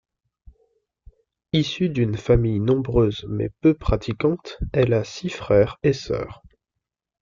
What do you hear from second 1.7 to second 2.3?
d'une